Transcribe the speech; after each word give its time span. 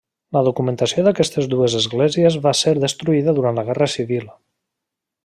La 0.35 0.41
documentació 0.45 1.03
d'aquestes 1.07 1.49
dues 1.51 1.75
esglésies 1.81 2.39
va 2.49 2.55
ser 2.63 2.73
destruïda 2.87 3.37
durant 3.41 3.61
la 3.61 3.67
guerra 3.69 3.93
civil. 3.99 4.31